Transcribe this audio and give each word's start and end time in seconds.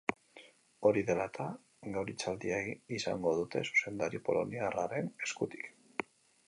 Hori 0.89 1.03
dela 1.09 1.27
eta, 1.31 1.45
gaur 1.97 2.09
hitzaldia 2.13 2.57
izango 3.01 3.35
dute 3.41 3.63
zuzendari 3.69 4.25
poloniarraren 4.31 5.15
eskutik. 5.29 5.73